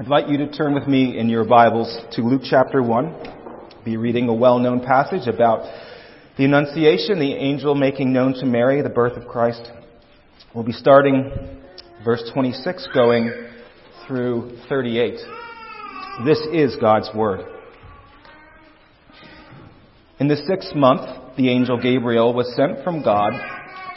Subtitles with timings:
[0.00, 3.82] I invite you to turn with me in your Bibles to Luke chapter 1.
[3.84, 5.70] Be reading a well-known passage about
[6.38, 9.60] the Annunciation, the angel making known to Mary the birth of Christ.
[10.54, 11.60] We'll be starting
[12.02, 13.30] verse 26 going
[14.06, 15.18] through 38.
[16.24, 17.40] This is God's Word.
[20.18, 23.32] In the sixth month, the angel Gabriel was sent from God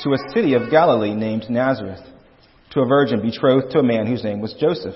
[0.01, 2.05] to a city of Galilee named Nazareth,
[2.71, 4.95] to a virgin betrothed to a man whose name was Joseph,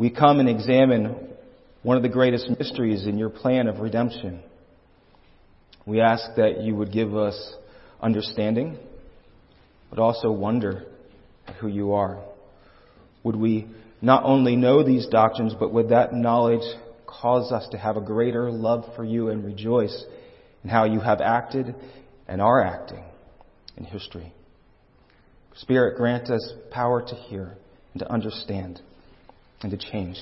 [0.00, 1.14] we come and examine
[1.82, 4.40] one of the greatest mysteries in your plan of redemption,
[5.84, 7.54] we ask that you would give us
[8.00, 8.78] understanding,
[9.90, 10.86] but also wonder
[11.46, 12.24] at who you are.
[13.24, 13.68] Would we
[14.00, 16.64] not only know these doctrines, but would that knowledge
[17.06, 20.06] cause us to have a greater love for you and rejoice
[20.64, 21.74] in how you have acted
[22.26, 23.04] and are acting
[23.76, 24.32] in history?
[25.56, 27.54] Spirit, grant us power to hear
[27.92, 28.80] and to understand
[29.62, 30.16] and to change.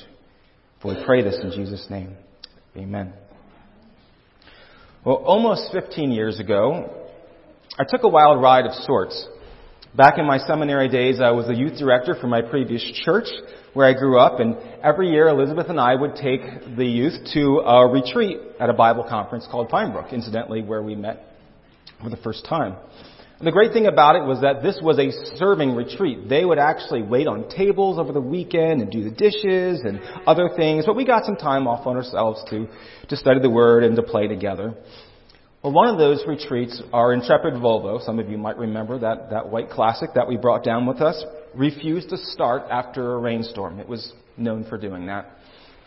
[0.80, 2.16] For we pray this in Jesus' name.
[2.76, 3.12] Amen.
[5.04, 7.08] Well, almost 15 years ago,
[7.78, 9.26] I took a wild ride of sorts.
[9.96, 13.26] Back in my seminary days, I was the youth director for my previous church
[13.74, 16.40] where I grew up, and every year Elizabeth and I would take
[16.76, 21.24] the youth to a retreat at a Bible conference called Pinebrook, incidentally, where we met
[22.02, 22.76] for the first time.
[23.38, 26.28] And the great thing about it was that this was a serving retreat.
[26.28, 30.50] They would actually wait on tables over the weekend and do the dishes and other
[30.56, 32.66] things, but we got some time off on ourselves to,
[33.08, 34.74] to study the Word and to play together.
[35.62, 39.48] Well, one of those retreats, our Intrepid Volvo, some of you might remember that, that
[39.48, 41.24] white classic that we brought down with us,
[41.54, 43.78] refused to start after a rainstorm.
[43.78, 45.30] It was known for doing that.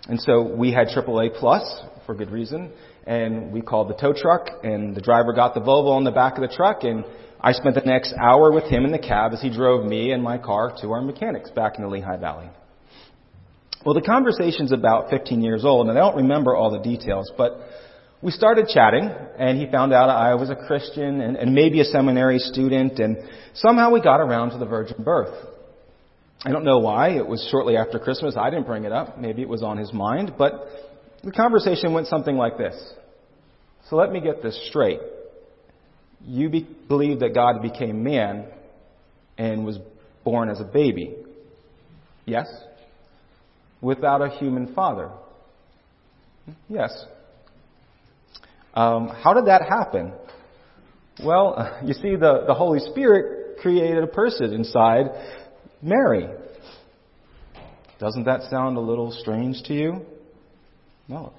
[0.08, 1.64] And so we had AAA Plus,
[2.06, 2.72] for good reason,
[3.06, 6.36] and we called the tow truck, and the driver got the Volvo on the back
[6.36, 7.06] of the truck, and
[7.44, 10.22] I spent the next hour with him in the cab as he drove me and
[10.22, 12.50] my car to our mechanics back in the Lehigh Valley.
[13.84, 17.58] Well, the conversation's about 15 years old, and I don't remember all the details, but
[18.22, 19.10] we started chatting,
[19.40, 23.18] and he found out I was a Christian and, and maybe a seminary student, and
[23.56, 25.34] somehow we got around to the virgin birth.
[26.46, 27.10] I don't know why.
[27.10, 28.36] It was shortly after Christmas.
[28.38, 29.18] I didn't bring it up.
[29.18, 30.68] Maybe it was on his mind, but
[31.24, 32.76] the conversation went something like this.
[33.90, 35.00] So let me get this straight
[36.26, 38.46] you be, believe that God became man
[39.38, 39.78] and was
[40.24, 41.16] born as a baby.
[42.26, 42.48] Yes?
[43.82, 45.12] Without a human father.
[46.70, 47.06] Yes.
[48.74, 50.14] Um, how did that happen?
[51.24, 55.06] Well, you see, the, the Holy Spirit created a person inside
[55.82, 56.28] Mary.
[58.00, 60.02] Doesn't that sound a little strange to you?
[61.08, 61.34] No.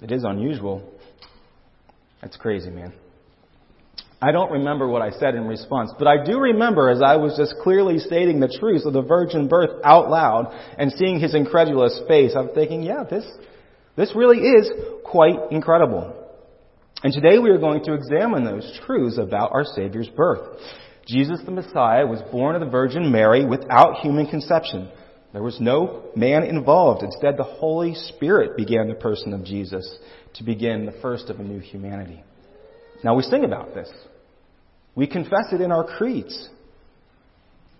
[0.00, 0.90] It is unusual.
[2.22, 2.94] That's crazy, man.
[4.20, 7.36] I don't remember what I said in response, but I do remember as I was
[7.36, 12.00] just clearly stating the truth of the virgin birth out loud and seeing his incredulous
[12.08, 13.26] face, I'm thinking, yeah, this,
[13.94, 14.70] this really is
[15.04, 16.14] quite incredible.
[17.02, 20.60] And today we are going to examine those truths about our Savior's birth.
[21.06, 24.90] Jesus the Messiah was born of the Virgin Mary without human conception.
[25.34, 27.02] There was no man involved.
[27.02, 29.98] Instead, the Holy Spirit began the person of Jesus
[30.34, 32.24] to begin the first of a new humanity.
[33.04, 33.90] Now we sing about this.
[34.94, 36.48] We confess it in our creeds.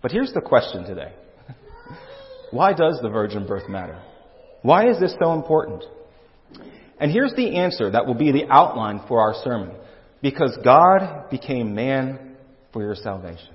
[0.03, 1.13] But here's the question today.
[2.51, 4.01] Why does the virgin birth matter?
[4.63, 5.85] Why is this so important?
[6.99, 9.75] And here's the answer that will be the outline for our sermon.
[10.23, 12.37] Because God became man
[12.73, 13.55] for your salvation.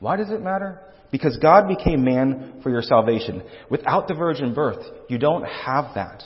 [0.00, 0.80] Why does it matter?
[1.10, 3.42] Because God became man for your salvation.
[3.70, 6.22] Without the virgin birth, you don't have that.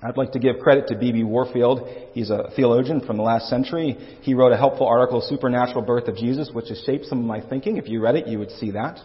[0.00, 1.24] I'd like to give credit to B.B.
[1.24, 1.88] Warfield.
[2.12, 3.96] He's a theologian from the last century.
[4.22, 7.40] He wrote a helpful article, Supernatural Birth of Jesus, which has shaped some of my
[7.40, 7.78] thinking.
[7.78, 9.00] If you read it, you would see that.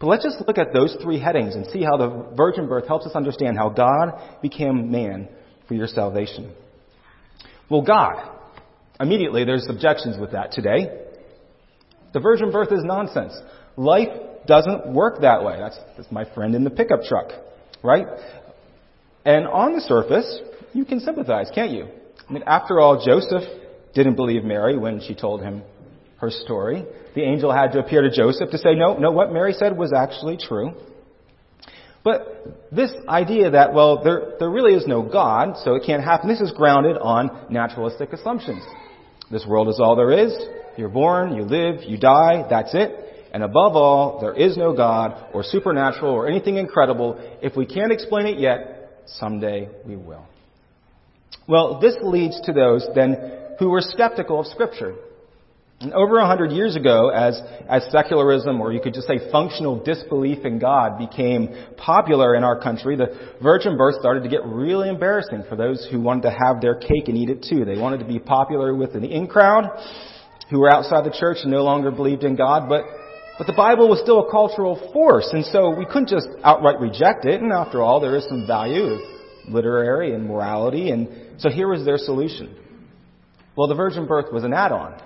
[0.00, 3.04] But let's just look at those three headings and see how the virgin birth helps
[3.04, 5.28] us understand how God became man
[5.66, 6.54] for your salvation.
[7.68, 8.36] Well, God.
[9.00, 11.04] Immediately, there's objections with that today.
[12.12, 13.34] The virgin birth is nonsense.
[13.76, 14.08] Life
[14.46, 15.56] doesn't work that way.
[15.58, 17.30] That's, that's my friend in the pickup truck,
[17.82, 18.06] right?
[19.24, 20.40] And on the surface,
[20.72, 21.88] you can sympathize, can't you?
[22.28, 23.42] I mean, after all, Joseph
[23.94, 25.62] didn't believe Mary when she told him
[26.18, 26.84] her story.
[27.14, 29.92] The angel had to appear to Joseph to say, no, no, what Mary said was
[29.92, 30.72] actually true.
[32.04, 36.28] But this idea that, well, there, there really is no God, so it can't happen,
[36.28, 38.62] this is grounded on naturalistic assumptions.
[39.30, 40.34] This world is all there is.
[40.76, 43.28] You're born, you live, you die, that's it.
[43.32, 47.18] And above all, there is no God or supernatural or anything incredible.
[47.42, 48.77] If we can't explain it yet,
[49.14, 50.26] someday we will.
[51.46, 53.16] Well, this leads to those then
[53.58, 54.94] who were skeptical of Scripture.
[55.80, 59.82] And over a hundred years ago, as, as secularism, or you could just say functional
[59.82, 64.88] disbelief in God, became popular in our country, the virgin birth started to get really
[64.88, 67.64] embarrassing for those who wanted to have their cake and eat it too.
[67.64, 69.70] They wanted to be popular with the in crowd,
[70.50, 72.82] who were outside the church and no longer believed in God, but
[73.38, 77.24] but the Bible was still a cultural force, and so we couldn't just outright reject
[77.24, 77.40] it.
[77.40, 79.00] And after all, there is some value of
[79.48, 82.54] literary and morality, and so here was their solution.
[83.56, 85.00] Well, the virgin birth was an add-on.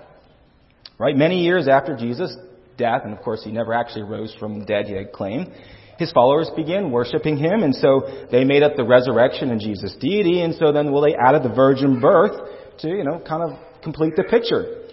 [0.99, 1.15] Right?
[1.15, 2.35] Many years after Jesus'
[2.77, 5.51] death, and of course he never actually rose from the dead, he claimed,
[5.97, 10.41] his followers began worshiping him, and so they made up the resurrection and Jesus' deity,
[10.41, 12.31] and so then, well, they added the virgin birth
[12.79, 14.85] to, you know, kind of complete the picture.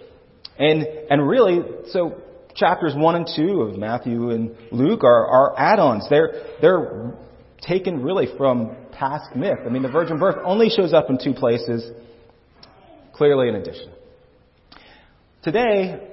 [0.59, 2.21] And, and really, so
[2.55, 6.07] chapters 1 and 2 of Matthew and Luke are, are add-ons.
[6.09, 7.13] They're, they're
[7.61, 9.59] taken really from past myth.
[9.65, 11.89] I mean, the virgin birth only shows up in two places,
[13.13, 13.91] clearly an addition.
[15.43, 16.07] Today,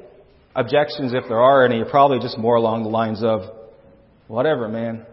[0.55, 3.43] objections, if there are any, are probably just more along the lines of,
[4.26, 5.05] whatever, man.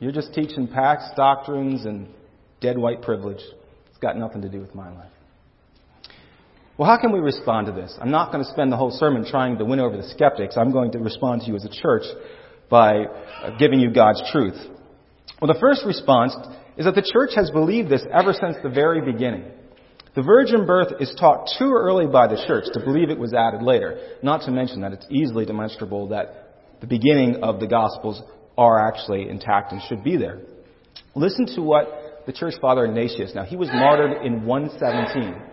[0.00, 2.08] You're just teaching past doctrines and
[2.60, 3.42] dead white privilege.
[3.88, 5.10] It's got nothing to do with my life.
[6.78, 7.92] Well, how can we respond to this?
[8.00, 10.56] I'm not going to spend the whole sermon trying to win over the skeptics.
[10.56, 12.04] I'm going to respond to you as a church
[12.70, 14.56] by uh, giving you God's truth.
[15.42, 16.36] Well, the first response
[16.76, 19.50] is that the church has believed this ever since the very beginning.
[20.14, 23.62] The virgin birth is taught too early by the church to believe it was added
[23.62, 28.22] later, not to mention that it's easily demonstrable that the beginning of the Gospels
[28.56, 30.42] are actually intact and should be there.
[31.16, 35.47] Listen to what the church father Ignatius, now he was martyred in 117.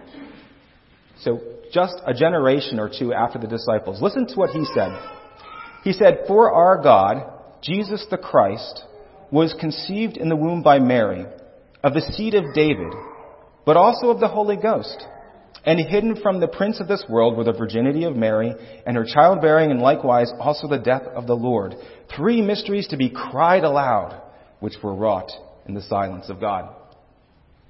[1.22, 1.40] So
[1.72, 4.02] just a generation or two after the disciples.
[4.02, 4.98] Listen to what he said.
[5.84, 7.32] He said, For our God,
[7.62, 8.84] Jesus the Christ,
[9.32, 11.26] was conceived in the womb by Mary,
[11.84, 12.94] of the seed of David,
[13.66, 15.06] but also of the Holy Ghost.
[15.66, 18.54] And hidden from the prince of this world were the virginity of Mary,
[18.86, 21.76] and her childbearing, and likewise also the death of the Lord.
[22.16, 24.22] Three mysteries to be cried aloud,
[24.60, 25.32] which were wrought
[25.68, 26.74] in the silence of God.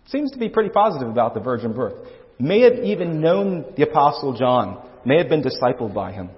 [0.07, 1.95] Seems to be pretty positive about the virgin birth.
[2.39, 6.29] May have even known the apostle John, may have been discipled by him.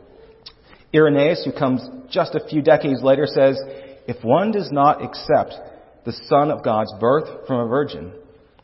[0.93, 3.59] Irenaeus, who comes just a few decades later, says,
[4.07, 5.53] if one does not accept
[6.05, 8.13] the Son of God's birth from a virgin,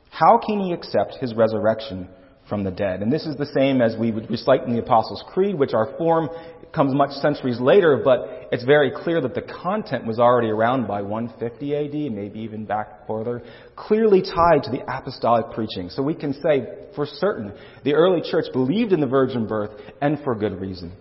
[0.10, 2.08] how can he accept his resurrection
[2.54, 3.02] from the dead?
[3.02, 5.98] And this is the same as we would recite in the Apostles' Creed, which our
[5.98, 6.30] form
[6.72, 11.02] comes much centuries later, but it's very clear that the content was already around by
[11.02, 13.42] 150 AD, maybe even back further,
[13.76, 15.90] clearly tied to the apostolic preaching.
[15.90, 20.20] So we can say for certain the early church believed in the virgin birth and
[20.24, 20.94] for good reason.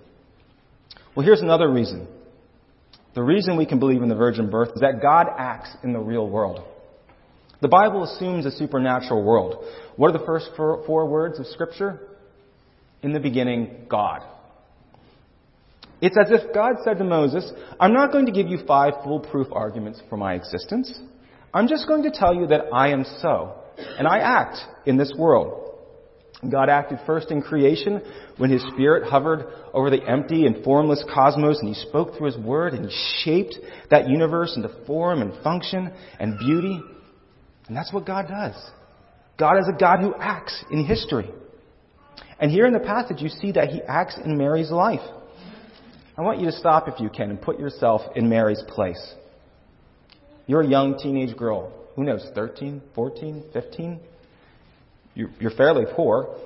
[1.14, 2.09] Well, here's another reason.
[3.14, 6.00] The reason we can believe in the virgin birth is that God acts in the
[6.00, 6.62] real world.
[7.61, 9.64] The Bible assumes a supernatural world.
[9.96, 12.00] What are the first four, four words of Scripture?
[13.02, 14.22] In the beginning, God.
[16.00, 19.49] It's as if God said to Moses, I'm not going to give you five foolproof
[19.52, 21.00] arguments for my existence.
[21.54, 23.54] I'm just going to tell you that I am so,
[23.99, 25.62] and I act in this world.
[26.50, 28.02] God acted first in creation
[28.37, 32.38] when His Spirit hovered over the empty and formless cosmos and He spoke through His
[32.38, 33.56] Word and He shaped
[33.90, 36.80] that universe into form and function and beauty.
[37.68, 38.56] And that's what God does.
[39.38, 41.30] God is a God who acts in history.
[42.38, 45.00] And here in the passage, you see that He acts in Mary's life.
[46.16, 49.14] I want you to stop if you can and put yourself in Mary's place.
[50.46, 51.72] You're a young teenage girl.
[51.96, 54.00] who knows, 13, 14, 15?
[55.14, 56.38] You're fairly poor.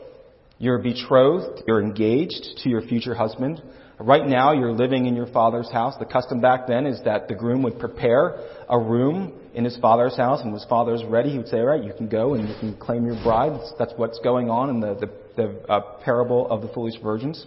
[0.58, 1.62] You're betrothed.
[1.66, 3.62] You're engaged to your future husband.
[3.98, 5.94] Right now, you're living in your father's house.
[5.98, 8.38] The custom back then is that the groom would prepare
[8.68, 11.82] a room in his father's house, and his father's ready, he would say, "All right,
[11.82, 14.80] you can go and you can claim your bride." That's, that's what's going on in
[14.80, 17.44] the the, the uh, parable of the foolish virgins.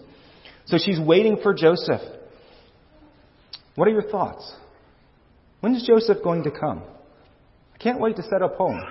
[0.66, 2.01] So she's waiting for Joseph.
[3.75, 4.51] What are your thoughts?
[5.62, 6.84] When is Joseph going to come?
[7.74, 8.82] I can't wait to set up home.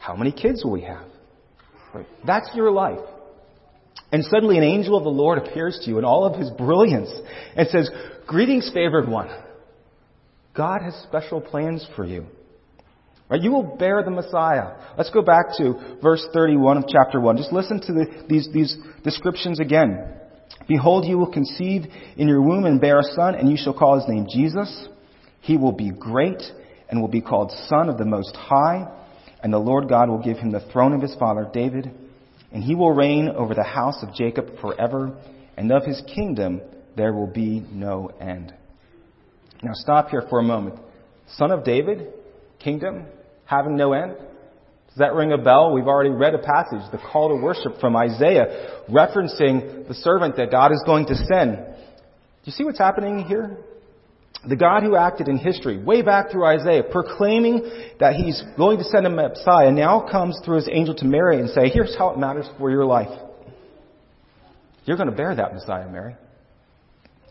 [0.00, 1.06] How many kids will we have?
[1.94, 2.06] Right.
[2.26, 2.98] That's your life.
[4.12, 7.10] And suddenly an angel of the Lord appears to you in all of his brilliance
[7.56, 7.90] and says,
[8.26, 9.28] Greetings, favored one.
[10.54, 12.26] God has special plans for you.
[13.28, 13.40] Right?
[13.40, 14.74] You will bear the Messiah.
[14.96, 17.36] Let's go back to verse 31 of chapter 1.
[17.36, 20.08] Just listen to the, these, these descriptions again.
[20.68, 23.98] Behold, you will conceive in your womb and bear a son, and you shall call
[23.98, 24.88] his name Jesus.
[25.40, 26.42] He will be great
[26.88, 28.86] and will be called Son of the Most High,
[29.42, 31.90] and the Lord God will give him the throne of his father David
[32.54, 35.12] and he will reign over the house of Jacob forever,
[35.56, 36.62] and of his kingdom
[36.96, 38.54] there will be no end.
[39.62, 40.78] Now stop here for a moment.
[41.36, 42.12] Son of David,
[42.58, 43.06] kingdom,
[43.46, 44.16] having no end.
[44.16, 45.72] Does that ring a bell?
[45.72, 50.50] We've already read a passage, the call to worship from Isaiah, referencing the servant that
[50.50, 51.56] God is going to send.
[51.56, 53.56] Do you see what's happening here?
[54.46, 57.62] The God who acted in history, way back through Isaiah, proclaiming
[57.98, 61.48] that he's going to send a Messiah, now comes through his angel to Mary and
[61.48, 63.18] say, here's how it matters for your life.
[64.84, 66.14] You're going to bear that Messiah, Mary.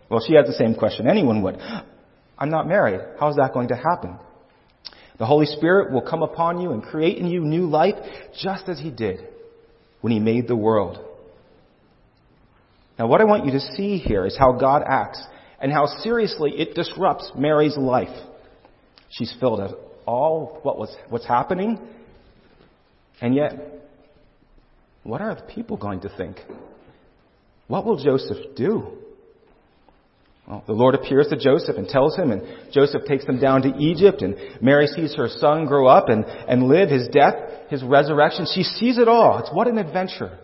[0.10, 1.60] Well, she has the same question anyone would.
[2.44, 3.00] I'm not married.
[3.22, 4.18] How is that going to happen?
[5.18, 7.96] The Holy Spirit will come upon you and create in you new life
[8.38, 9.26] just as he did
[10.02, 11.00] when he made the world.
[13.00, 15.24] Now, what I want you to see here is how God acts
[15.62, 18.14] and how seriously it disrupts Mary's life.
[19.10, 19.72] She's filled with
[20.06, 21.80] all what was, what's happening,
[23.22, 23.54] and yet,
[25.04, 26.42] what are the people going to think?
[27.68, 28.98] What will Joseph do?
[30.48, 33.78] Well, the Lord appears to Joseph and tells him, and Joseph takes them down to
[33.78, 37.36] Egypt, and Mary sees her son grow up and, and live his death,
[37.70, 38.46] his resurrection.
[38.54, 39.40] She sees it all.
[39.40, 40.38] It's what an adventure.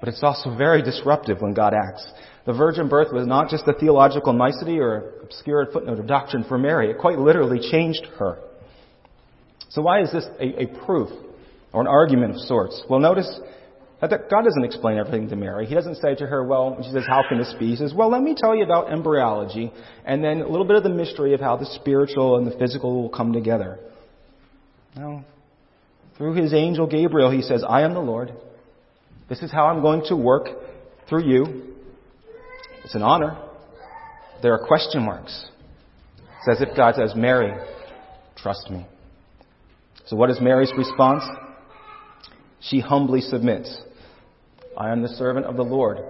[0.00, 2.04] But it's also very disruptive when God acts.
[2.44, 6.58] The virgin birth was not just a theological nicety or obscure footnote of doctrine for
[6.58, 6.90] Mary.
[6.90, 8.38] It quite literally changed her.
[9.68, 11.08] So why is this a, a proof
[11.72, 12.82] or an argument of sorts?
[12.90, 13.40] Well, notice
[14.10, 15.64] God doesn't explain everything to Mary.
[15.64, 17.70] He doesn't say to her, well, she says, how can this be?
[17.70, 19.72] He says, well, let me tell you about embryology
[20.04, 23.00] and then a little bit of the mystery of how the spiritual and the physical
[23.00, 23.78] will come together.
[24.96, 25.24] Now,
[26.18, 28.32] through his angel Gabriel, he says, I am the Lord.
[29.28, 30.48] This is how I'm going to work
[31.08, 31.74] through you.
[32.84, 33.38] It's an honor.
[34.42, 35.48] There are question marks.
[36.40, 37.52] It's as if God says, Mary,
[38.36, 38.84] trust me.
[40.06, 41.22] So what is Mary's response?
[42.60, 43.80] She humbly submits.
[44.82, 46.00] I am the servant of the Lord.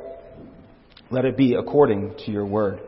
[1.10, 2.80] Let it be according to your word.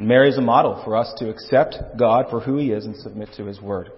[0.00, 3.28] Mary is a model for us to accept God for who He is and submit
[3.36, 3.92] to His word.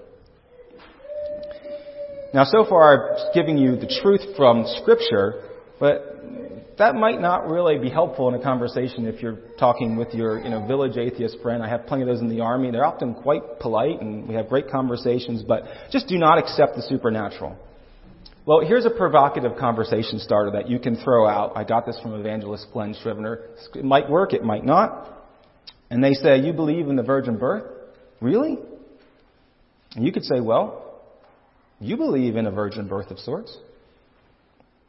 [2.35, 5.49] Now, so far, I've given you the truth from Scripture,
[5.81, 10.40] but that might not really be helpful in a conversation if you're talking with your,
[10.40, 11.62] you know, village atheist friend.
[11.62, 12.71] I have plenty of those in the army.
[12.71, 16.83] They're often quite polite and we have great conversations, but just do not accept the
[16.83, 17.57] supernatural.
[18.50, 21.52] Well, here's a provocative conversation starter that you can throw out.
[21.54, 23.42] I got this from evangelist Glen Scrivener.
[23.76, 25.25] It might work, it might not.
[25.88, 27.62] And they say, you believe in the virgin birth?
[28.21, 28.59] Really?
[29.95, 31.00] And you could say, well,
[31.78, 33.57] you believe in a virgin birth of sorts.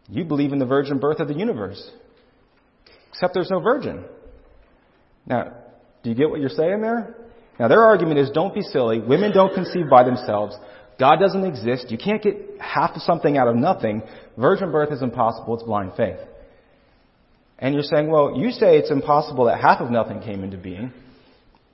[0.10, 1.88] You believe in the virgin birth of the universe.
[3.12, 4.06] Except there's no virgin.
[5.28, 5.54] Now,
[6.02, 7.16] do you get what you're saying there?
[7.60, 9.00] Now, their argument is don't be silly.
[9.02, 10.56] Women don't conceive by themselves.
[11.00, 11.92] God doesn't exist.
[11.92, 14.04] You can't get half of something out of nothing.
[14.38, 15.56] Virgin birth is impossible.
[15.56, 16.20] It's blind faith.
[17.60, 20.92] And you're saying, well, you say it's impossible that half of nothing came into being,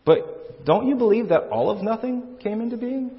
[0.05, 3.11] but don't you believe that all of nothing came into being?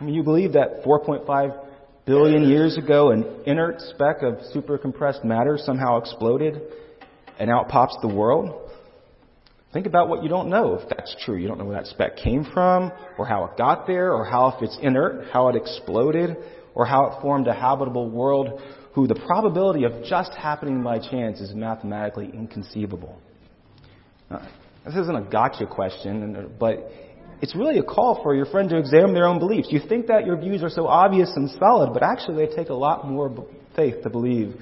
[0.00, 1.64] I mean, you believe that 4.5
[2.04, 6.60] billion years ago, an inert speck of supercompressed matter somehow exploded
[7.38, 8.70] and out pops the world?
[9.72, 11.36] Think about what you don't know if that's true.
[11.36, 14.48] You don't know where that speck came from, or how it got there, or how,
[14.48, 16.36] if it's inert, how it exploded,
[16.74, 18.60] or how it formed a habitable world,
[18.94, 23.18] who the probability of just happening by chance is mathematically inconceivable.
[24.30, 24.48] Now,
[24.84, 26.90] this isn't a gotcha question, but
[27.40, 29.68] it's really a call for your friend to examine their own beliefs.
[29.70, 32.74] You think that your views are so obvious and solid, but actually they take a
[32.74, 34.54] lot more faith to believe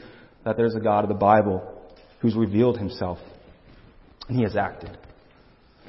[0.45, 1.62] that there's a God of the Bible
[2.21, 3.19] who's revealed himself
[4.29, 4.97] and he has acted.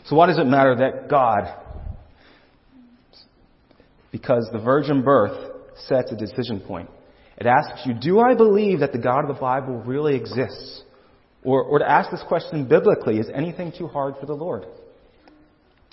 [0.05, 1.57] So why does it matter that God
[4.11, 5.50] because the virgin birth
[5.87, 6.89] sets a decision point.
[7.37, 10.83] It asks you, do I believe that the God of the Bible really exists?
[11.43, 14.65] Or, or to ask this question biblically, is anything too hard for the Lord?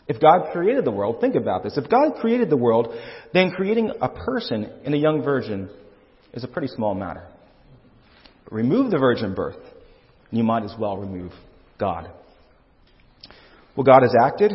[0.06, 1.76] If God created the world, think about this.
[1.76, 2.94] If God created the world,
[3.32, 5.70] then creating a person in a young virgin
[6.32, 7.26] is a pretty small matter.
[8.50, 9.58] Remove the virgin birth,
[10.30, 11.32] and you might as well remove
[11.78, 12.10] God.
[13.76, 14.52] Well, God has acted.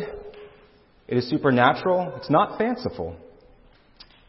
[1.06, 2.14] It is supernatural.
[2.16, 3.16] It's not fanciful.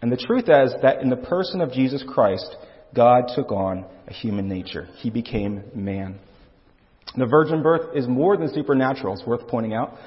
[0.05, 2.55] And the truth is that in the person of Jesus Christ,
[2.93, 4.87] God took on a human nature.
[4.97, 6.19] He became man.
[7.17, 9.97] The virgin birth is more than supernatural, it's worth pointing out.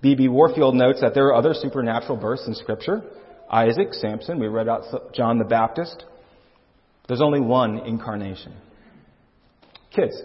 [0.00, 0.28] B.B.
[0.28, 3.02] Warfield notes that there are other supernatural births in Scripture.
[3.50, 6.04] Isaac, Samson, we read about John the Baptist.
[7.08, 8.54] There's only one incarnation.
[9.92, 10.22] Kids,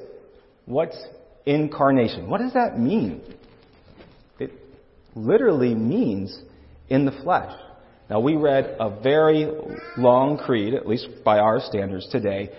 [0.68, 0.96] what's
[1.44, 2.30] incarnation?
[2.30, 3.24] What does that mean?
[4.38, 4.52] It
[5.16, 6.40] literally means
[6.88, 7.52] in the flesh.
[8.10, 9.52] Now, we read a very
[9.98, 12.50] long creed, at least by our standards today,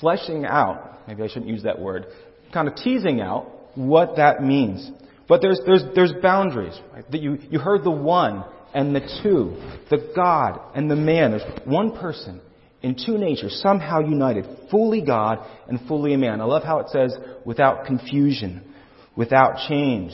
[0.00, 2.06] fleshing out, maybe I shouldn't use that word,
[2.52, 4.90] kind of teasing out what that means.
[5.28, 6.78] But there's, there's, there's boundaries.
[6.92, 7.10] Right?
[7.10, 9.56] That you, you heard the one and the two,
[9.90, 11.32] the God and the man.
[11.32, 12.40] There's one person
[12.82, 16.40] in two natures, somehow united, fully God and fully a man.
[16.40, 17.14] I love how it says,
[17.44, 18.74] without confusion,
[19.16, 20.12] without change.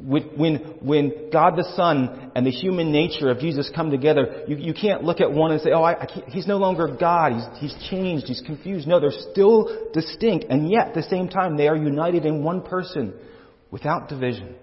[0.00, 4.72] When, when God the Son and the human nature of Jesus come together, you, you
[4.72, 7.32] can't look at one and say, oh, I, I he's no longer God.
[7.32, 8.26] He's, he's changed.
[8.26, 8.86] He's confused.
[8.86, 10.46] No, they're still distinct.
[10.50, 13.12] And yet, at the same time, they are united in one person
[13.72, 14.54] without division,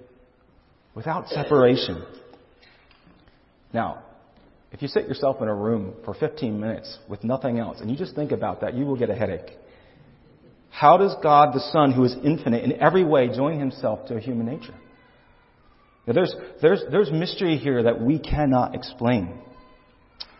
[0.96, 2.06] without separation.
[3.74, 4.04] Now,
[4.72, 7.98] if you sit yourself in a room for 15 minutes with nothing else and you
[7.98, 9.52] just think about that, you will get a headache.
[10.70, 14.20] How does God the Son, who is infinite in every way, join himself to a
[14.20, 14.74] human nature?
[16.08, 19.40] Now, there's, there's, there's mystery here that we cannot explain.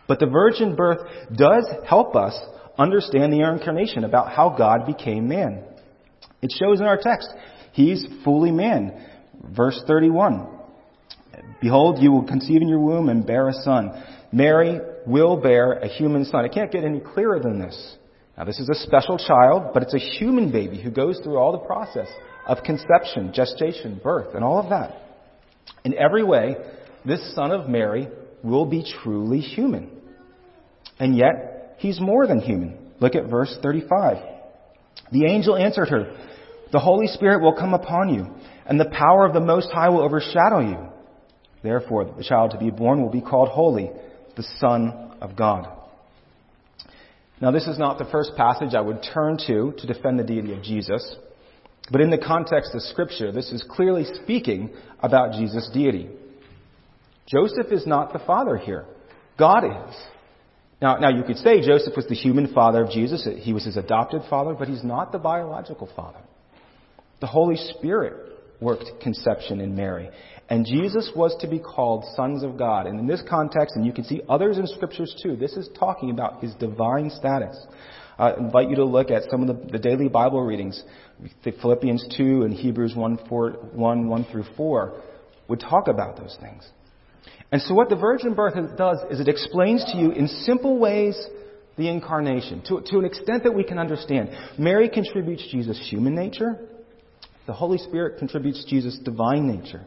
[0.06, 1.00] But the virgin birth
[1.34, 2.38] does help us
[2.78, 5.64] understand the incarnation about how God became man.
[6.42, 7.28] It shows in our text.
[7.72, 9.04] He's fully man.
[9.56, 10.48] Verse 31.
[11.60, 13.90] Behold, you will conceive in your womb and bear a son.
[14.32, 16.44] Mary will bear a human son.
[16.44, 17.96] It can't get any clearer than this.
[18.36, 21.52] Now, this is a special child, but it's a human baby who goes through all
[21.52, 22.08] the process
[22.46, 25.05] of conception, gestation, birth, and all of that.
[25.84, 26.56] In every way,
[27.04, 28.08] this son of Mary
[28.42, 29.90] will be truly human.
[30.98, 32.78] And yet, he's more than human.
[33.00, 34.18] Look at verse 35.
[35.12, 36.16] The angel answered her,
[36.72, 38.26] The Holy Spirit will come upon you,
[38.66, 40.88] and the power of the Most High will overshadow you.
[41.62, 43.90] Therefore, the child to be born will be called Holy,
[44.36, 45.68] the Son of God.
[47.40, 50.52] Now, this is not the first passage I would turn to to defend the deity
[50.54, 51.16] of Jesus.
[51.90, 54.70] But in the context of Scripture, this is clearly speaking
[55.00, 56.08] about Jesus' deity.
[57.26, 58.86] Joseph is not the father here.
[59.38, 59.96] God is.
[60.80, 63.26] Now, now you could say Joseph was the human father of Jesus.
[63.38, 66.20] He was his adopted father, but he's not the biological father.
[67.20, 70.10] The Holy Spirit worked conception in Mary.
[70.48, 72.86] And Jesus was to be called sons of God.
[72.86, 76.10] And in this context, and you can see others in scriptures too, this is talking
[76.10, 77.56] about his divine status.
[78.18, 80.82] I invite you to look at some of the, the daily Bible readings.
[81.60, 85.02] Philippians 2 and Hebrews 1, 4, 1, 1 through 4
[85.48, 86.66] would talk about those things.
[87.52, 91.16] And so what the virgin birth does is it explains to you in simple ways
[91.76, 94.30] the incarnation, to, to an extent that we can understand.
[94.58, 96.58] Mary contributes Jesus' human nature.
[97.46, 99.84] The Holy Spirit contributes Jesus' divine nature.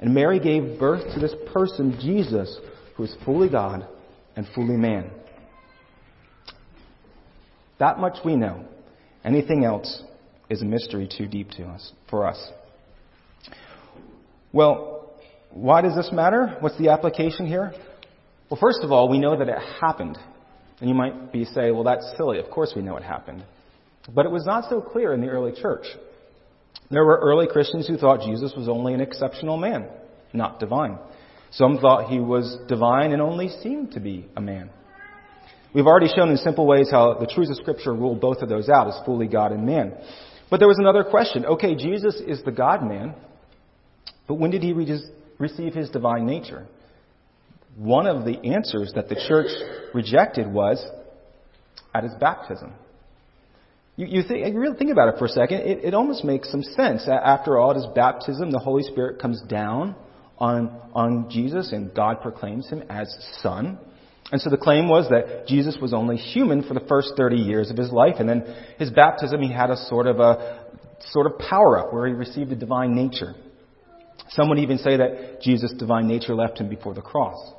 [0.00, 2.58] And Mary gave birth to this person, Jesus,
[2.96, 3.86] who is fully God
[4.34, 5.10] and fully man.
[7.78, 8.64] That much we know.
[9.24, 10.02] Anything else
[10.48, 12.50] is a mystery too deep to us, for us.
[14.52, 15.12] Well,
[15.50, 16.56] why does this matter?
[16.60, 17.72] What's the application here?
[18.48, 20.18] Well, first of all, we know that it happened.
[20.80, 22.38] And you might be say, well, that's silly.
[22.38, 23.44] Of course we know it happened.
[24.14, 25.86] But it was not so clear in the early church.
[26.90, 29.88] There were early Christians who thought Jesus was only an exceptional man,
[30.32, 30.98] not divine.
[31.50, 34.70] Some thought he was divine and only seemed to be a man.
[35.74, 38.68] We've already shown in simple ways how the truths of Scripture rule both of those
[38.68, 39.92] out as fully God and man.
[40.50, 41.44] But there was another question.
[41.44, 43.14] Okay, Jesus is the God man,
[44.26, 45.00] but when did he re-
[45.38, 46.66] receive his divine nature?
[47.76, 49.50] One of the answers that the church
[49.92, 50.84] rejected was
[51.94, 52.72] at his baptism.
[53.96, 55.60] You, you, think, you really think about it for a second.
[55.60, 57.06] It, it almost makes some sense.
[57.08, 59.94] After all, at his baptism, the Holy Spirit comes down
[60.38, 63.78] on, on Jesus and God proclaims him as Son.
[64.32, 67.70] And so the claim was that Jesus was only human for the first 30 years
[67.70, 68.42] of his life, and then
[68.78, 70.66] his baptism he had a sort of a
[71.10, 73.34] sort of power up where he received a divine nature.
[74.30, 77.52] Some would even say that Jesus' divine nature left him before the cross.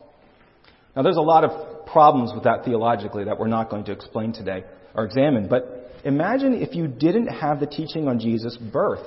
[0.95, 4.33] Now, there's a lot of problems with that theologically that we're not going to explain
[4.33, 9.05] today or examine, but imagine if you didn't have the teaching on Jesus' birth.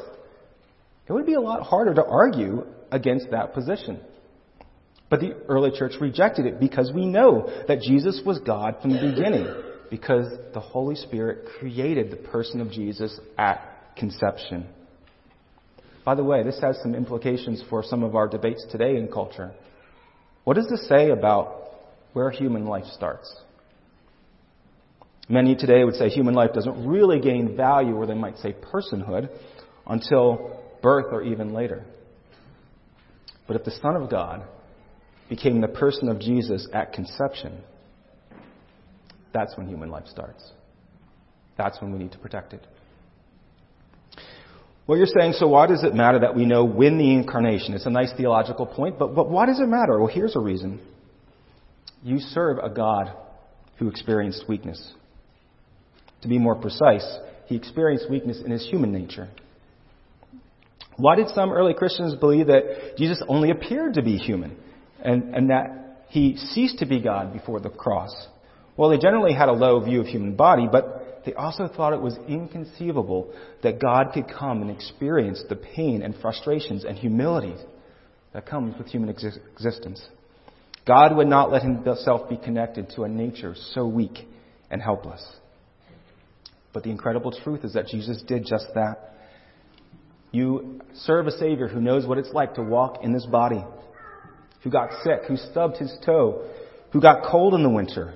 [1.08, 4.00] It would be a lot harder to argue against that position.
[5.10, 9.12] But the early church rejected it because we know that Jesus was God from the
[9.12, 9.46] beginning,
[9.90, 14.68] because the Holy Spirit created the person of Jesus at conception.
[16.04, 19.52] By the way, this has some implications for some of our debates today in culture.
[20.44, 21.72] What does this say about
[22.12, 23.34] where human life starts?
[25.28, 29.28] Many today would say human life doesn't really gain value, or they might say personhood,
[29.86, 31.84] until birth or even later.
[33.46, 34.44] But if the Son of God
[35.30, 37.62] became the person of Jesus at conception,
[39.32, 40.44] that's when human life starts.
[41.56, 42.66] That's when we need to protect it.
[44.86, 47.74] Well, you're saying, so why does it matter that we know when the incarnation?
[47.74, 50.00] It's a nice theological point, but, but why does it matter?
[50.00, 50.80] Well, here's a reason.
[52.02, 53.12] You serve a God
[53.76, 54.92] who experienced weakness.
[56.22, 57.06] To be more precise,
[57.46, 59.28] he experienced weakness in his human nature.
[60.96, 64.56] Why did some early Christians believe that Jesus only appeared to be human
[65.04, 68.28] and, and that he ceased to be God before the cross?
[68.76, 72.00] Well, they generally had a low view of human body, but they also thought it
[72.00, 73.32] was inconceivable
[73.62, 77.54] that God could come and experience the pain and frustrations and humility
[78.32, 80.06] that comes with human existence.
[80.86, 84.26] God would not let himself be connected to a nature so weak
[84.70, 85.24] and helpless.
[86.72, 89.14] But the incredible truth is that Jesus did just that.
[90.32, 93.64] You serve a Savior who knows what it's like to walk in this body,
[94.62, 96.48] who got sick, who stubbed his toe,
[96.92, 98.14] who got cold in the winter.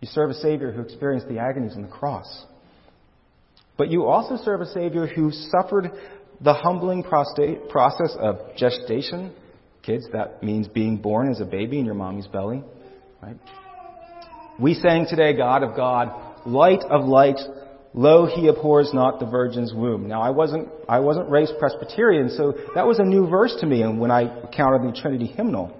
[0.00, 2.46] You serve a Savior who experienced the agonies on the cross.
[3.76, 5.90] But you also serve a Savior who suffered
[6.40, 9.34] the humbling process of gestation.
[9.82, 12.62] Kids, that means being born as a baby in your mommy's belly.
[13.22, 13.36] Right?
[14.58, 17.38] We sang today, God of God, light of light,
[17.92, 20.06] Lo, he abhors not the virgin's womb.
[20.06, 23.82] Now, I wasn't, I wasn't raised Presbyterian, so that was a new verse to me
[23.82, 25.76] when I encountered the Trinity hymnal.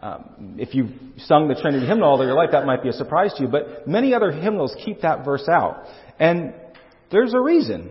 [0.00, 3.34] Um, if you've sung the Trinity hymnal all your life, that might be a surprise
[3.34, 5.84] to you, but many other hymnals keep that verse out.
[6.18, 6.54] And
[7.12, 7.90] there's a reason.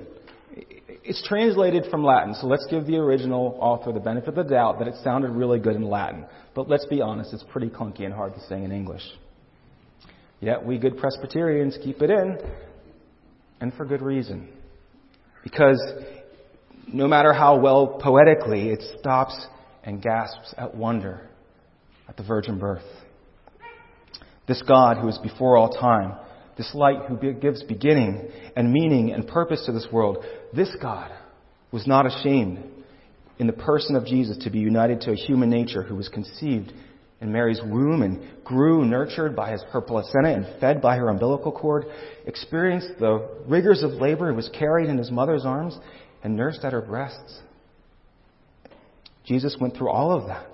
[1.03, 4.79] It's translated from Latin, so let's give the original author the benefit of the doubt
[4.79, 6.25] that it sounded really good in Latin.
[6.55, 9.03] But let's be honest, it's pretty clunky and hard to sing in English.
[10.39, 12.39] Yet we good Presbyterians keep it in
[13.59, 14.49] and for good reason.
[15.43, 15.81] Because
[16.87, 19.47] no matter how well poetically, it stops
[19.83, 21.29] and gasps at wonder
[22.07, 22.83] at the virgin birth.
[24.47, 26.17] This God who is before all time,
[26.57, 31.11] this light who gives beginning and meaning and purpose to this world, this God
[31.71, 32.63] was not ashamed
[33.37, 36.73] in the person of Jesus to be united to a human nature who was conceived
[37.21, 41.51] in Mary's womb and grew nurtured by his, her placenta and fed by her umbilical
[41.51, 41.85] cord,
[42.25, 45.77] experienced the rigors of labor was carried in his mother's arms
[46.23, 47.39] and nursed at her breasts.
[49.25, 50.47] Jesus went through all of that.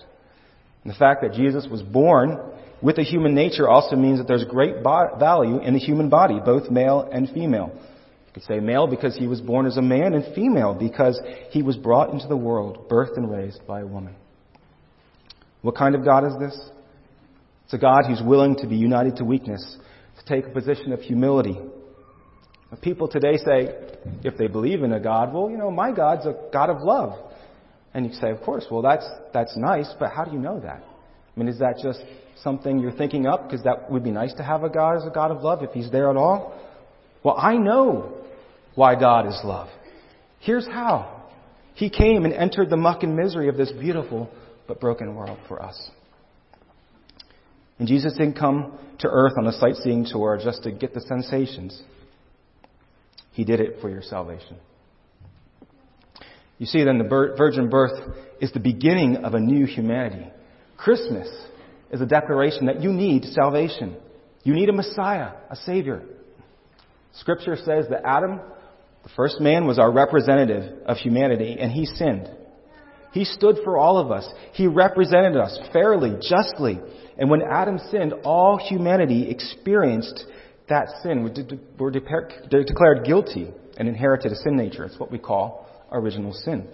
[0.83, 2.39] And the fact that Jesus was born
[2.81, 6.69] with a human nature also means that there's great value in the human body, both
[6.69, 7.71] male and female.
[8.27, 11.19] You could say male because he was born as a man, and female because
[11.51, 14.15] he was brought into the world, birthed and raised by a woman.
[15.65, 16.55] What kind of God is this?
[17.63, 19.77] It's a God who's willing to be united to weakness,
[20.19, 21.57] to take a position of humility.
[22.83, 23.73] People today say,
[24.23, 27.17] if they believe in a God, well, you know, my God's a God of love.
[27.95, 30.83] And you say, of course, well, that's, that's nice, but how do you know that?
[30.83, 31.99] I mean, is that just
[32.43, 35.09] something you're thinking up because that would be nice to have a God as a
[35.09, 36.61] God of love if He's there at all?
[37.23, 38.13] Well, I know
[38.75, 39.69] why God is love.
[40.41, 41.23] Here's how.
[41.73, 44.29] He came and entered the muck and misery of this beautiful
[44.67, 45.89] but broken world for us.
[47.77, 51.81] And Jesus didn't come to earth on a sightseeing tour just to get the sensations.
[53.31, 54.55] He did it for your salvation.
[56.57, 60.25] You see, then, the virgin birth is the beginning of a new humanity.
[60.77, 61.27] Christmas
[61.91, 63.97] is a declaration that you need salvation.
[64.43, 66.03] You need a Messiah, a Savior.
[67.15, 68.39] Scripture says that Adam,
[69.03, 72.29] the first man, was our representative of humanity, and he sinned.
[73.15, 74.29] He stood for all of us.
[74.51, 76.81] He represented us fairly, justly.
[77.17, 80.25] And when Adam sinned, all humanity experienced
[80.67, 81.23] that sin.
[81.23, 81.31] We
[81.79, 83.47] were declared guilty
[83.77, 84.83] and inherited a sin nature.
[84.83, 86.67] It's what we call original sin.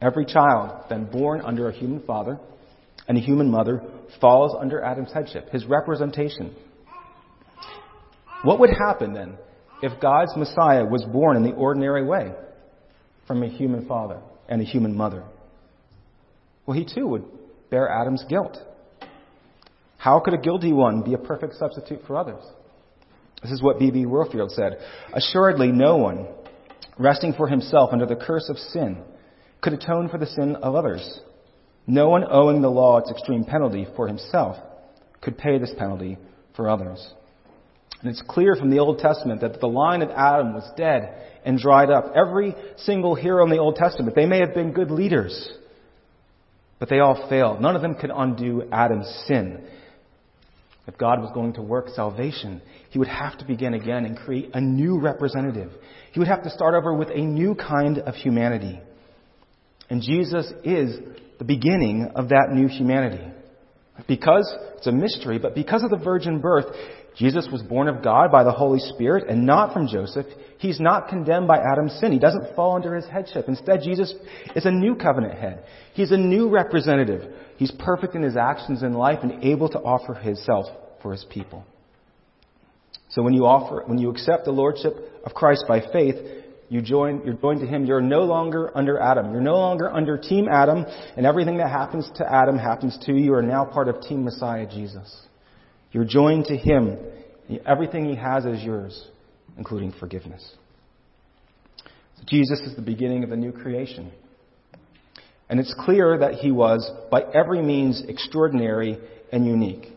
[0.00, 2.38] Every child then born under a human father
[3.08, 3.82] and a human mother
[4.20, 6.54] falls under Adam's headship, his representation.
[8.44, 9.38] What would happen then
[9.82, 12.30] if God's Messiah was born in the ordinary way
[13.26, 14.20] from a human father?
[14.48, 15.24] And a human mother.
[16.64, 17.24] Well, he too would
[17.70, 18.56] bear Adam's guilt.
[19.98, 22.42] How could a guilty one be a perfect substitute for others?
[23.42, 24.06] This is what B.B.
[24.06, 24.78] Warfield said.
[25.12, 26.26] Assuredly, no one,
[26.98, 29.02] resting for himself under the curse of sin,
[29.60, 31.20] could atone for the sin of others.
[31.86, 34.56] No one owing the law its extreme penalty for himself
[35.20, 36.18] could pay this penalty
[36.54, 37.14] for others.
[38.00, 41.58] And it's clear from the Old Testament that the line of Adam was dead and
[41.58, 42.12] dried up.
[42.14, 45.48] Every single hero in the Old Testament, they may have been good leaders,
[46.78, 47.60] but they all failed.
[47.60, 49.64] None of them could undo Adam's sin.
[50.86, 54.50] If God was going to work salvation, he would have to begin again and create
[54.54, 55.72] a new representative.
[56.12, 58.80] He would have to start over with a new kind of humanity.
[59.90, 60.98] And Jesus is
[61.38, 63.24] the beginning of that new humanity.
[64.06, 66.66] Because it's a mystery, but because of the virgin birth,
[67.16, 70.26] Jesus was born of God by the Holy Spirit and not from Joseph.
[70.58, 72.12] He's not condemned by Adam's sin.
[72.12, 73.46] He doesn't fall under his headship.
[73.48, 74.12] Instead, Jesus
[74.54, 75.64] is a new covenant head.
[75.94, 77.32] He's a new representative.
[77.56, 80.66] He's perfect in his actions in life and able to offer himself
[81.02, 81.64] for his people.
[83.08, 86.16] So when you offer, when you accept the lordship of Christ by faith,
[86.68, 87.86] you join, you're joined to him.
[87.86, 89.32] You're no longer under Adam.
[89.32, 90.84] You're no longer under Team Adam,
[91.16, 93.24] and everything that happens to Adam happens to you.
[93.24, 95.26] You are now part of Team Messiah Jesus.
[95.96, 96.98] You're joined to him.
[97.64, 99.08] Everything he has is yours,
[99.56, 100.46] including forgiveness.
[102.16, 104.12] So Jesus is the beginning of a new creation.
[105.48, 108.98] And it's clear that he was, by every means, extraordinary
[109.32, 109.88] and unique.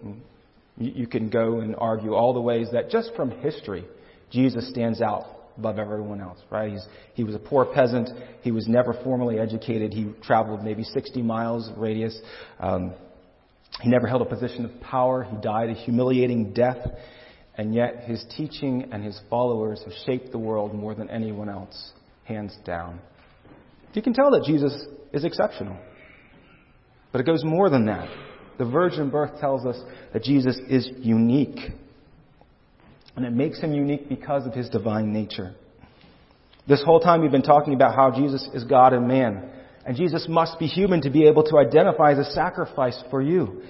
[0.78, 3.84] You can go and argue all the ways that just from history,
[4.32, 5.26] Jesus stands out
[5.58, 6.72] above everyone else, right?
[6.72, 8.10] He's, he was a poor peasant.
[8.42, 9.92] He was never formally educated.
[9.92, 12.18] He traveled maybe 60 miles radius.
[12.58, 12.94] Um,
[13.82, 15.24] he never held a position of power.
[15.24, 16.78] He died a humiliating death.
[17.56, 21.92] And yet his teaching and his followers have shaped the world more than anyone else,
[22.24, 23.00] hands down.
[23.94, 24.74] You can tell that Jesus
[25.12, 25.78] is exceptional.
[27.12, 28.08] But it goes more than that.
[28.58, 29.78] The virgin birth tells us
[30.14, 31.60] that Jesus is unique.
[33.16, 35.56] And it makes him unique because of his divine nature.
[36.68, 39.50] This whole time we've been talking about how Jesus is God and man.
[39.90, 43.64] And Jesus must be human to be able to identify as a sacrifice for you.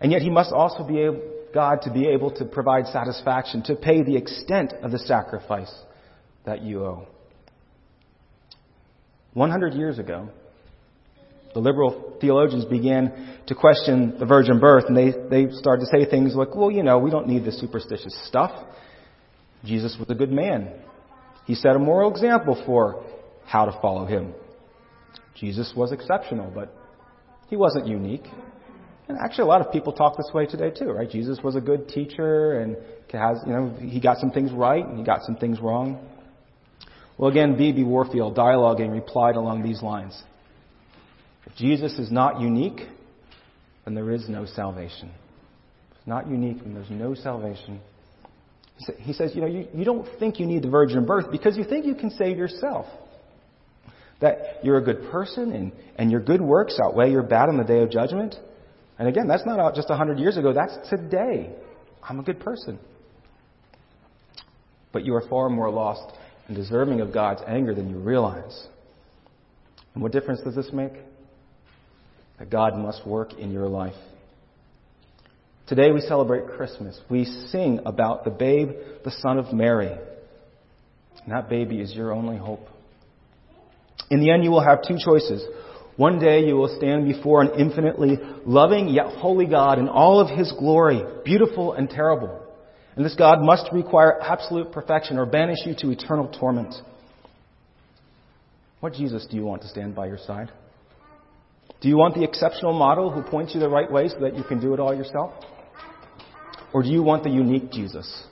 [0.00, 1.22] And yet he must also be able,
[1.54, 5.72] God to be able to provide satisfaction, to pay the extent of the sacrifice
[6.44, 7.06] that you owe.
[9.34, 10.30] 100 years ago,
[11.54, 16.04] the liberal theologians began to question the virgin birth, and they, they started to say
[16.10, 18.50] things like, well, you know, we don't need this superstitious stuff.
[19.64, 20.72] Jesus was a good man.
[21.46, 23.04] He set a moral example for
[23.46, 24.34] how to follow him.
[25.34, 26.74] Jesus was exceptional, but
[27.48, 28.26] he wasn't unique.
[29.08, 31.10] And actually, a lot of people talk this way today too, right?
[31.10, 32.76] Jesus was a good teacher and
[33.12, 35.98] has, you know, he got some things right and he got some things wrong.
[37.18, 37.82] Well, again, B.B.
[37.84, 40.20] Warfield, dialoguing, replied along these lines.
[41.44, 42.80] If Jesus is not unique,
[43.84, 45.10] then there is no salvation.
[45.90, 47.80] If it's not unique, then there's no salvation.
[48.98, 51.64] He says, you know, you, you don't think you need the virgin birth because you
[51.64, 52.86] think you can save yourself.
[54.20, 57.64] That you're a good person and, and your good works outweigh your bad on the
[57.64, 58.34] day of judgment.
[58.98, 61.50] And again, that's not just a hundred years ago, that's today.
[62.02, 62.78] I'm a good person.
[64.92, 66.16] But you are far more lost
[66.48, 68.66] and deserving of God's anger than you realize.
[69.94, 70.92] And what difference does this make?
[72.38, 73.94] That God must work in your life.
[75.66, 77.00] Today we celebrate Christmas.
[77.08, 78.70] We sing about the babe,
[79.04, 79.96] the son of Mary.
[81.22, 82.66] And that baby is your only hope.
[84.10, 85.44] In the end, you will have two choices.
[85.96, 90.36] One day you will stand before an infinitely loving yet holy God in all of
[90.36, 92.40] His glory, beautiful and terrible.
[92.96, 96.74] And this God must require absolute perfection or banish you to eternal torment.
[98.80, 100.50] What Jesus do you want to stand by your side?
[101.80, 104.42] Do you want the exceptional model who points you the right way so that you
[104.42, 105.32] can do it all yourself?
[106.72, 108.24] Or do you want the unique Jesus?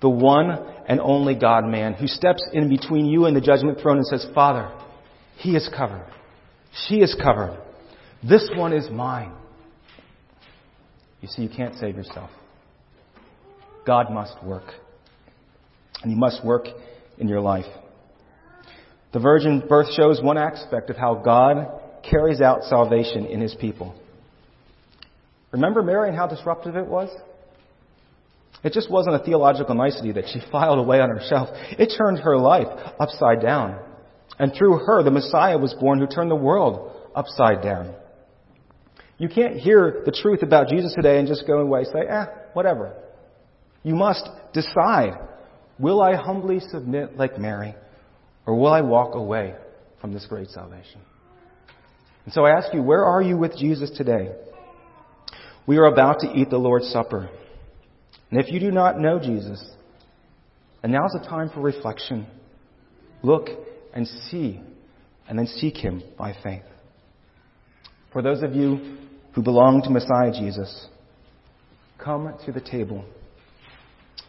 [0.00, 0.50] The one
[0.86, 4.26] and only God man who steps in between you and the judgment throne and says,
[4.34, 4.70] Father,
[5.38, 6.06] he is covered.
[6.88, 7.58] She is covered.
[8.28, 9.32] This one is mine.
[11.20, 12.30] You see, you can't save yourself.
[13.86, 14.64] God must work.
[16.02, 16.66] And He must work
[17.18, 17.66] in your life.
[19.12, 23.94] The virgin birth shows one aspect of how God carries out salvation in His people.
[25.52, 27.10] Remember Mary and how disruptive it was?
[28.64, 31.48] It just wasn't a theological nicety that she filed away on her shelf.
[31.78, 32.66] It turned her life
[32.98, 33.78] upside down.
[34.38, 37.94] And through her, the Messiah was born who turned the world upside down.
[39.18, 42.26] You can't hear the truth about Jesus today and just go away and say, eh,
[42.52, 42.94] whatever.
[43.82, 45.18] You must decide,
[45.78, 47.74] will I humbly submit like Mary,
[48.46, 49.54] or will I walk away
[50.00, 51.00] from this great salvation?
[52.24, 54.30] And so I ask you, where are you with Jesus today?
[55.66, 57.28] We are about to eat the Lord's Supper.
[58.30, 59.64] And if you do not know Jesus,
[60.82, 62.26] and now's the time for reflection,
[63.22, 63.48] look
[63.94, 64.60] and see,
[65.28, 66.62] and then seek Him by faith.
[68.12, 68.96] For those of you
[69.34, 70.88] who belong to Messiah Jesus,
[72.02, 73.04] come to the table.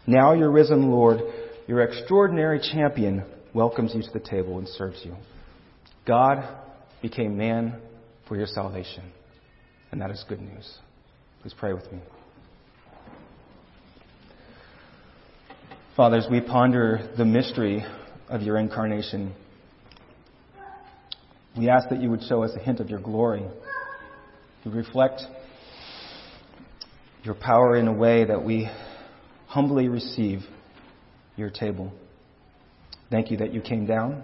[0.05, 1.19] Now your risen Lord,
[1.67, 5.15] your extraordinary champion, welcomes you to the table and serves you.
[6.05, 6.47] God
[7.01, 7.79] became man
[8.27, 9.03] for your salvation.
[9.91, 10.77] And that is good news.
[11.41, 11.99] Please pray with me.
[15.95, 17.83] Fathers, we ponder the mystery
[18.29, 19.33] of your incarnation.
[21.57, 23.43] We ask that you would show us a hint of your glory,
[24.63, 25.21] to reflect
[27.23, 28.69] your power in a way that we
[29.47, 30.41] humbly receive
[31.35, 31.91] your table.
[33.09, 34.23] Thank you that you came down.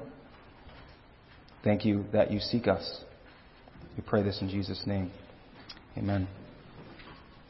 [1.64, 3.02] Thank you that you seek us.
[3.98, 5.12] We pray this in Jesus' name.
[5.98, 6.28] Amen.